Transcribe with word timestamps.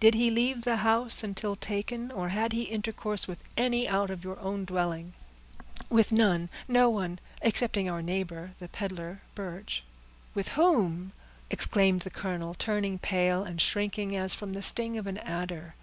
"Did 0.00 0.14
he 0.14 0.28
leave 0.28 0.62
the 0.64 0.78
house 0.78 1.22
until 1.22 1.54
taken, 1.54 2.10
or 2.10 2.30
had 2.30 2.52
he 2.52 2.62
intercourse 2.64 3.28
with 3.28 3.44
any 3.56 3.88
out 3.88 4.10
of 4.10 4.24
your 4.24 4.40
own 4.40 4.64
dwelling?" 4.64 5.12
"With 5.88 6.10
none—no 6.10 6.90
one, 6.90 7.20
excepting 7.42 7.88
our 7.88 8.02
neighbor, 8.02 8.54
the 8.58 8.66
peddler 8.66 9.20
Birch." 9.36 9.84
"With 10.34 10.48
whom!" 10.58 11.12
exclaimed 11.48 12.00
the 12.00 12.10
colonel, 12.10 12.54
turning 12.54 12.98
pale, 12.98 13.44
and 13.44 13.60
shrinking 13.60 14.16
as 14.16 14.34
from 14.34 14.52
the 14.54 14.62
sting 14.62 14.98
of 14.98 15.06
an 15.06 15.18
adder. 15.18 15.76